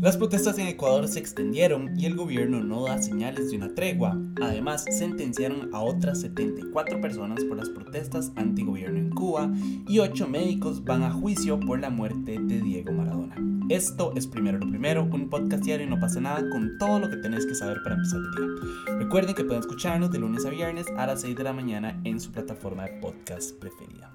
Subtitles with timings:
[0.00, 4.18] Las protestas en Ecuador se extendieron y el gobierno no da señales de una tregua.
[4.40, 9.52] Además, sentenciaron a otras 74 personas por las protestas antigobierno en Cuba
[9.86, 13.59] y 8 médicos van a juicio por la muerte de Diego Maradona.
[13.70, 17.08] Esto es Primero lo Primero, un podcast diario y no pasa nada con todo lo
[17.08, 18.96] que tenés que saber para empezar el día.
[18.98, 22.18] Recuerden que pueden escucharnos de lunes a viernes a las 6 de la mañana en
[22.18, 24.12] su plataforma de podcast preferida.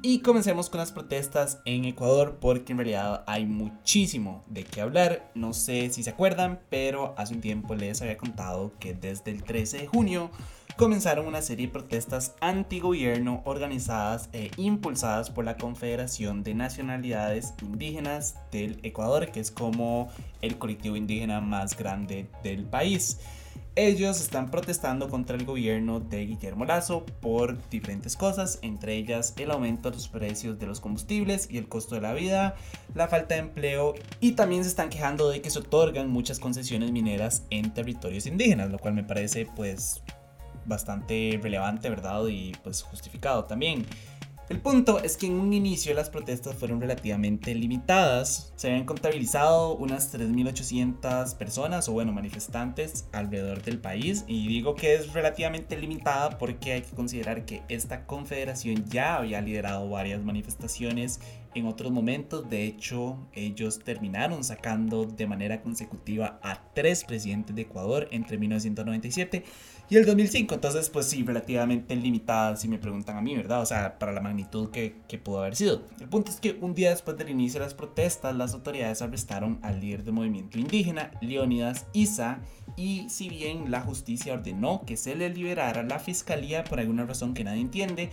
[0.00, 5.30] Y comencemos con las protestas en Ecuador porque en realidad hay muchísimo de qué hablar.
[5.34, 9.44] No sé si se acuerdan, pero hace un tiempo les había contado que desde el
[9.44, 10.30] 13 de junio
[10.76, 18.36] comenzaron una serie de protestas antigobierno organizadas e impulsadas por la Confederación de Nacionalidades Indígenas
[18.50, 20.08] del Ecuador, que es como
[20.42, 23.20] el colectivo indígena más grande del país.
[23.76, 29.50] Ellos están protestando contra el gobierno de Guillermo Lazo por diferentes cosas, entre ellas el
[29.50, 32.54] aumento de los precios de los combustibles y el costo de la vida,
[32.94, 36.92] la falta de empleo y también se están quejando de que se otorgan muchas concesiones
[36.92, 40.02] mineras en territorios indígenas, lo cual me parece pues
[40.66, 42.26] bastante relevante, ¿verdad?
[42.26, 43.86] Y pues justificado también.
[44.50, 48.52] El punto es que en un inicio las protestas fueron relativamente limitadas.
[48.56, 54.96] Se habían contabilizado unas 3.800 personas o bueno manifestantes alrededor del país y digo que
[54.96, 61.20] es relativamente limitada porque hay que considerar que esta confederación ya había liderado varias manifestaciones
[61.54, 62.48] en otros momentos.
[62.48, 69.44] De hecho, ellos terminaron sacando de manera consecutiva a tres presidentes de Ecuador entre 1997
[69.88, 70.54] y el 2005.
[70.54, 73.62] Entonces, pues sí, relativamente limitada si me preguntan a mí, ¿verdad?
[73.62, 75.82] O sea, para la magnitud que, pudo haber sido.
[76.00, 79.58] El punto es que un día después del inicio de las protestas, las autoridades arrestaron
[79.62, 82.40] al líder del movimiento indígena, Leonidas Isa,
[82.76, 87.32] y si bien la justicia ordenó que se le liberara, la fiscalía, por alguna razón
[87.32, 88.10] que nadie entiende,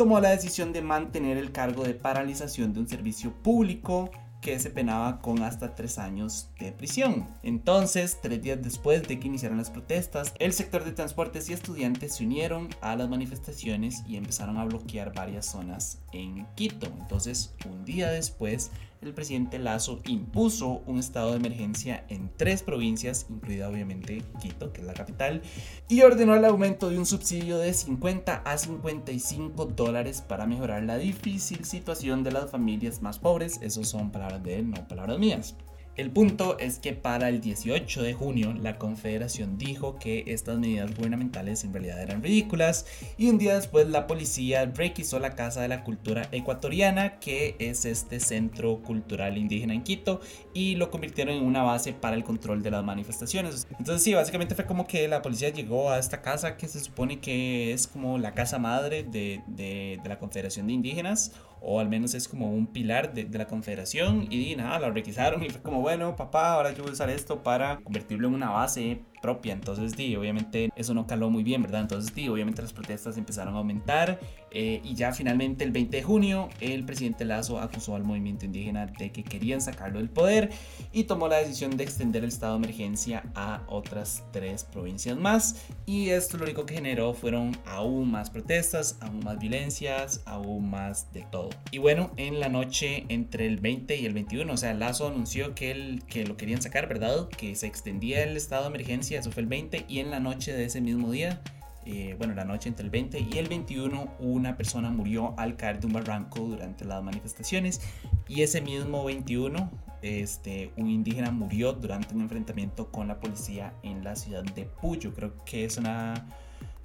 [0.00, 4.70] tomó la decisión de mantener el cargo de paralización de un servicio público que se
[4.70, 7.28] penaba con hasta tres años de prisión.
[7.42, 12.14] Entonces, tres días después de que iniciaran las protestas, el sector de transportes y estudiantes
[12.14, 16.86] se unieron a las manifestaciones y empezaron a bloquear varias zonas en Quito.
[16.98, 18.70] Entonces, un día después,
[19.02, 24.82] el presidente Lazo impuso un estado de emergencia en tres provincias, incluida obviamente Quito, que
[24.82, 25.42] es la capital,
[25.88, 30.98] y ordenó el aumento de un subsidio de 50 a 55 dólares para mejorar la
[30.98, 33.58] difícil situación de las familias más pobres.
[33.62, 35.56] Esos son palabras de él, no palabras mías.
[35.96, 40.94] El punto es que para el 18 de junio la Confederación dijo que estas medidas
[40.96, 42.86] gubernamentales en realidad eran ridículas
[43.18, 47.84] y un día después la policía requisó la Casa de la Cultura Ecuatoriana, que es
[47.84, 50.20] este centro cultural indígena en Quito,
[50.54, 53.66] y lo convirtieron en una base para el control de las manifestaciones.
[53.78, 57.18] Entonces sí, básicamente fue como que la policía llegó a esta casa que se supone
[57.18, 61.88] que es como la casa madre de, de, de la Confederación de Indígenas o al
[61.88, 65.60] menos es como un pilar de, de, la confederación y nada, la requisaron y fue
[65.60, 69.52] como bueno papá, ahora yo voy a usar esto para convertirlo en una base propia.
[69.52, 71.82] Entonces, di, obviamente eso no caló muy bien, ¿verdad?
[71.82, 74.18] Entonces, di, obviamente las protestas empezaron a aumentar
[74.52, 78.86] eh, y ya finalmente el 20 de junio el presidente Lazo acusó al movimiento indígena
[78.86, 80.50] de que querían sacarlo del poder
[80.92, 85.66] y tomó la decisión de extender el estado de emergencia a otras tres provincias más.
[85.86, 91.12] Y esto lo único que generó fueron aún más protestas, aún más violencias, aún más
[91.12, 91.50] de todo.
[91.70, 95.54] Y bueno, en la noche entre el 20 y el 21, o sea, Lazo anunció
[95.54, 97.28] que, él, que lo querían sacar, ¿verdad?
[97.28, 100.52] Que se extendía el estado de emergencia eso fue el 20, y en la noche
[100.52, 101.40] de ese mismo día,
[101.86, 105.80] eh, bueno, la noche entre el 20 y el 21, una persona murió al caer
[105.80, 107.80] de un barranco durante las manifestaciones,
[108.28, 109.70] y ese mismo 21,
[110.02, 115.12] este, un indígena murió durante un enfrentamiento con la policía en la ciudad de Puyo,
[115.14, 116.26] creo que es una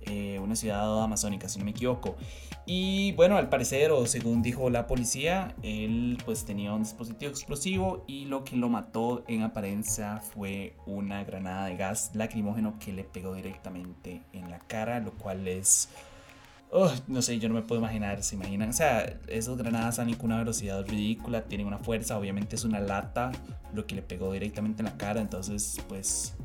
[0.07, 2.15] eh, una ciudad amazónica, si no me equivoco.
[2.65, 8.03] Y bueno, al parecer, o según dijo la policía, él pues tenía un dispositivo explosivo
[8.07, 13.03] y lo que lo mató en apariencia fue una granada de gas lacrimógeno que le
[13.03, 15.89] pegó directamente en la cara, lo cual es...
[17.07, 20.27] no sé, yo no me puedo imaginar, se imaginan, o sea, esas granadas han con
[20.27, 23.31] una velocidad ridícula, tienen una fuerza, obviamente es una lata,
[23.73, 26.35] lo que le pegó directamente en la cara, entonces pues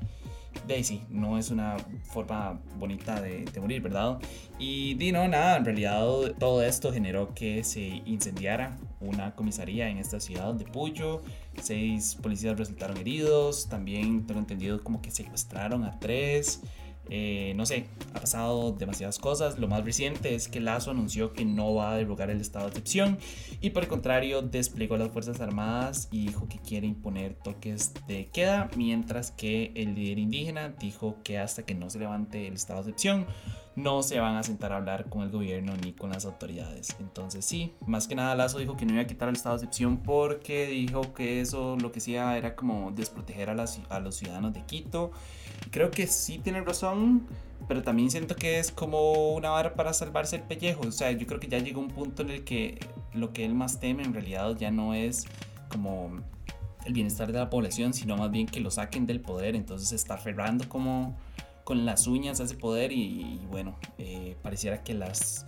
[0.67, 4.19] Daisy, no es una forma bonita de, morir, ¿verdad?
[4.59, 6.05] Y di no, nada, en realidad
[6.39, 11.23] todo esto generó que se incendiara una comisaría en esta ciudad de Puyo.
[11.61, 16.63] Seis policías resultaron heridos, también tengo entendido como que secuestraron a tres.
[17.11, 19.59] Eh, no sé, ha pasado demasiadas cosas.
[19.59, 22.71] Lo más reciente es que Lazo anunció que no va a derogar el estado de
[22.71, 23.19] excepción
[23.61, 28.29] y por el contrario desplegó las Fuerzas Armadas y dijo que quiere imponer toques de
[28.29, 32.85] queda, mientras que el líder indígena dijo que hasta que no se levante el estado
[32.85, 33.27] de excepción
[33.77, 36.97] no se van a sentar a hablar con el gobierno ni con las autoridades.
[37.01, 39.65] Entonces sí, más que nada Lazo dijo que no iba a quitar el estado de
[39.65, 43.53] excepción porque dijo que eso lo que hacía era como desproteger a,
[43.89, 45.13] a los ciudadanos de Quito.
[45.71, 47.00] creo que sí tiene razón,
[47.69, 50.83] pero también siento que es como una vara para salvarse el pellejo.
[50.89, 52.79] O sea, yo creo que ya llegó un punto en el que
[53.15, 55.27] lo que él más teme en realidad ya no es
[55.69, 56.11] como
[56.85, 59.55] el bienestar de la población, sino más bien que lo saquen del poder.
[59.55, 61.17] Entonces está aferrando como
[61.65, 65.47] con las uñas a ese poder y, bueno, eh, pareciera que las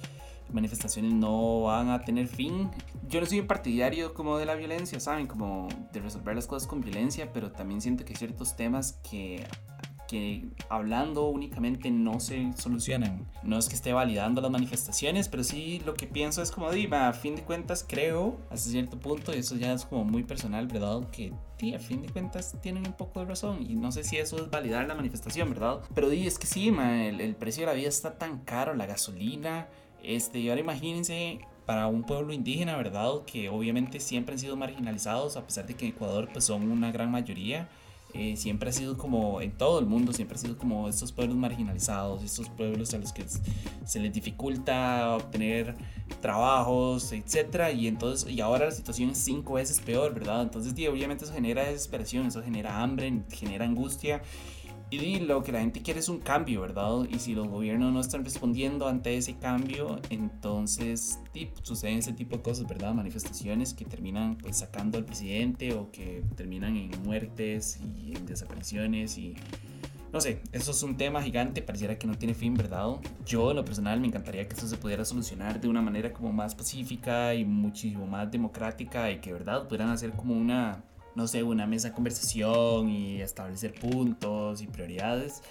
[0.53, 2.71] manifestaciones no van a tener fin.
[3.09, 5.27] Yo no soy un partidario como de la violencia, ¿saben?
[5.27, 9.45] Como de resolver las cosas con violencia, pero también siento que ciertos temas que
[10.69, 13.27] hablando únicamente no se solucionan.
[13.43, 17.09] No es que esté validando las manifestaciones, pero sí lo que pienso es como, diva,
[17.09, 20.67] a fin de cuentas creo, hasta cierto punto, y eso ya es como muy personal,
[20.67, 21.09] ¿verdad?
[21.11, 21.33] Que
[21.75, 24.51] a fin de cuentas tienen un poco de razón y no sé si eso es
[24.51, 25.81] validar la manifestación, ¿verdad?
[25.95, 28.87] Pero di, es que sí, el, el, precio de la vida está tan caro, la
[28.87, 29.69] gasolina,
[30.03, 33.25] este, y ahora imagínense para un pueblo indígena, ¿verdad?
[33.27, 36.91] Que obviamente siempre han sido marginalizados, a pesar de que en Ecuador pues son una
[36.91, 37.69] gran mayoría.
[38.15, 41.37] Eh, siempre ha sido como en todo el mundo, siempre ha sido como estos pueblos
[41.37, 43.25] marginalizados, estos pueblos a los que
[43.87, 45.75] se les dificulta obtener
[46.21, 50.43] trabajos, etcétera, y entonces y ahora la situación es cinco veces peor, ¿verdad?
[50.43, 54.23] Entonces, obviamente eso genera desesperación, eso genera hambre, genera angustia
[55.01, 57.07] y lo que la gente quiere es un cambio, ¿verdad?
[57.11, 61.19] Y si los gobiernos no están respondiendo ante ese cambio, entonces
[61.63, 62.93] suceden ese tipo de cosas, ¿verdad?
[62.93, 69.17] Manifestaciones que terminan pues sacando al presidente o que terminan en muertes y en desapariciones
[69.17, 69.35] y...
[70.13, 72.87] No sé, eso es un tema gigante, pareciera que no tiene fin, ¿verdad?
[73.25, 76.31] Yo en lo personal me encantaría que esto se pudiera solucionar de una manera como
[76.35, 79.67] más pacífica y muchísimo más democrática y que, ¿verdad?
[79.67, 85.43] Pudieran hacer como una no sé, una mesa de conversación y establecer puntos y prioridades.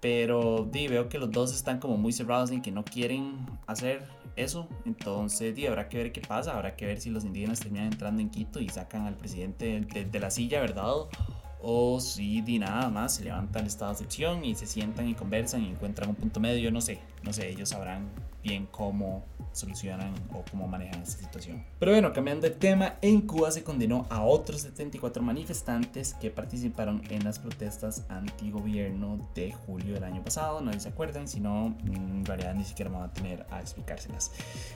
[0.00, 4.04] Pero di, veo que los dos están como muy cerrados en que no quieren hacer
[4.36, 4.68] eso.
[4.84, 6.54] Entonces di, habrá que ver qué pasa.
[6.54, 10.04] Habrá que ver si los indígenas terminan entrando en Quito y sacan al presidente de,
[10.04, 10.84] de la silla, ¿verdad?
[11.62, 15.68] O si di nada más, se levantan de excepción y se sientan y conversan y
[15.68, 16.70] encuentran un punto medio.
[16.72, 18.10] No sé, no sé, ellos sabrán
[18.42, 21.62] bien cómo solucionan o cómo manejan esta situación.
[21.78, 27.02] Pero bueno, cambiando de tema, en Cuba se condenó a otros 74 manifestantes que participaron
[27.10, 30.60] en las protestas antigobierno de julio del año pasado.
[30.60, 33.60] No se acuerdan, si no, mm, en realidad ni siquiera me van a tener a
[33.60, 34.32] explicárselas.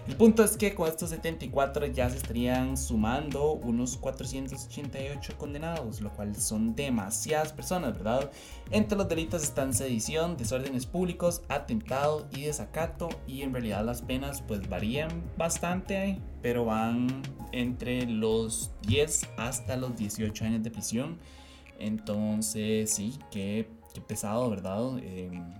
[0.06, 6.11] El punto es que con estos 74 ya se estarían sumando unos 488 condenados, lo
[6.11, 8.31] cual son demasiadas personas, ¿verdad?
[8.70, 14.43] Entre los delitos están sedición, desórdenes públicos, atentado y desacato y en realidad las penas
[14.43, 21.19] pues varían bastante, pero van entre los 10 hasta los 18 años de prisión.
[21.78, 23.69] Entonces sí, qué,
[24.06, 24.99] pesado, ¿verdad?
[24.99, 25.55] Em,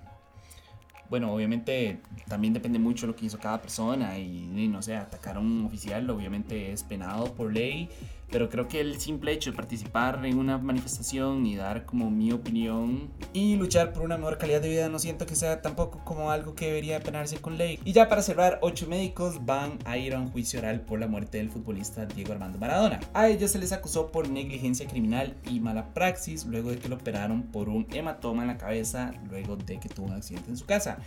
[1.09, 4.97] bueno, obviamente también depende mucho de lo que hizo cada persona y, y no sé,
[4.97, 7.89] atacar a un oficial obviamente es penado por ley
[8.31, 12.33] pero creo que el simple hecho de participar en una manifestación y dar como mi
[12.33, 16.31] opinión y luchar por una mejor calidad de vida no siento que sea tampoco como
[16.31, 17.79] algo que debería penarse con ley.
[17.85, 21.07] Y ya para cerrar, ocho médicos van a ir a un juicio oral por la
[21.07, 23.01] muerte del futbolista Diego Armando Maradona.
[23.15, 26.97] A ellos se les acusó por negligencia criminal y mala praxis luego de que lo
[26.97, 30.67] operaron por un hematoma en la cabeza luego de que tuvo un accidente en su
[30.67, 30.99] casa.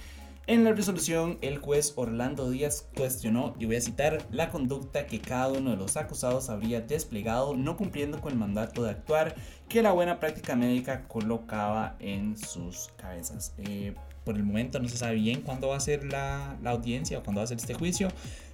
[0.50, 5.20] En la resolución, el juez Orlando Díaz cuestionó, y voy a citar, la conducta que
[5.20, 9.36] cada uno de los acusados habría desplegado no cumpliendo con el mandato de actuar
[9.68, 13.54] que la buena práctica médica colocaba en sus cabezas.
[13.60, 13.94] Eh,
[14.26, 17.24] por el momento no se sabe bien cuándo va a ser la, la audiencia o
[17.24, 18.08] cuándo va a ser este juicio.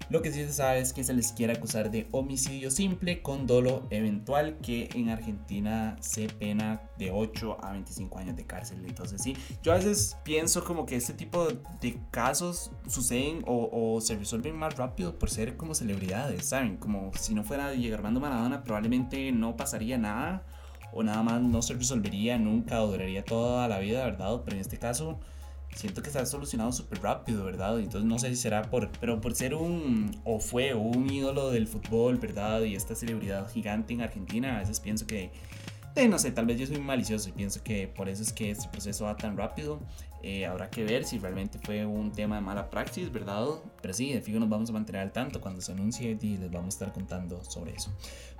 [0.10, 3.48] Lo que sí se sabe es que se les quiere acusar de homicidio simple con
[3.48, 8.84] dolo eventual que en Argentina se pena de 8 a 25 años de cárcel.
[8.86, 11.48] Entonces sí, yo a veces pienso como que este tipo
[11.82, 16.78] de casos suceden o, se resuelven más rápido por ser como celebridades, ¿saben?
[16.78, 20.44] Como si no fuera Diego Armando Maradona probablemente no pasaría nada
[20.94, 24.42] o nada más no se resolvería nunca o duraría toda la vida, ¿verdad?
[24.46, 25.20] Pero en este caso
[25.76, 27.80] siento que se ha solucionado súper rápido, ¿verdad?
[27.80, 31.68] Entonces no sé si será por, pero por ser un, o fue un ídolo del
[31.68, 32.62] fútbol, ¿verdad?
[32.62, 35.32] Y esta celebridad gigante en Argentina, a veces pienso que,
[35.96, 38.52] eh, no sé, tal vez yo soy malicioso y pienso que por eso es que
[38.52, 39.80] este proceso va tan rápido.
[40.28, 43.46] Eh, habrá que ver si realmente fue un tema de mala praxis, ¿verdad?
[43.80, 46.50] Pero sí, de fijo nos vamos a mantener al tanto cuando se anuncie y les
[46.50, 47.92] vamos a estar contando sobre eso.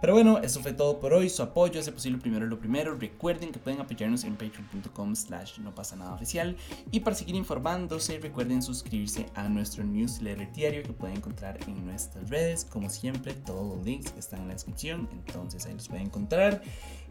[0.02, 1.30] Pero bueno, eso fue todo por hoy.
[1.30, 2.96] Su apoyo es posible primero lo primero.
[2.96, 6.58] Recuerden que pueden apoyarnos en patreon.com slash no pasa nada oficial.
[6.90, 12.32] Y para seguir informándose, recuerden suscribirse a nuestro newsletter diario que pueden encontrar en nuestras
[12.32, 12.66] redes.
[12.66, 16.64] Como siempre, todos los links están en la descripción, entonces ahí los pueden encontrar.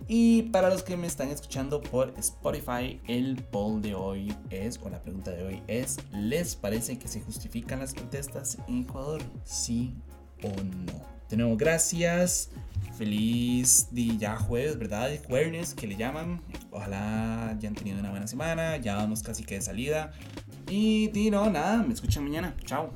[0.08, 4.80] Y para los que me están escuchando por Spotify, el poll de hoy es es,
[4.82, 9.22] o la pregunta de hoy es, ¿les parece que se justifican las protestas en Ecuador?
[9.44, 9.94] ¿Sí
[10.42, 11.14] o no?
[11.28, 12.50] De nuevo, gracias.
[12.98, 15.10] Feliz día jueves, ¿verdad?
[15.26, 16.40] Jueves que le llaman.
[16.70, 18.76] Ojalá hayan tenido una buena semana.
[18.76, 20.12] Ya vamos casi que de salida.
[20.70, 22.54] Y, no, nada, me escuchan mañana.
[22.64, 22.92] Chao.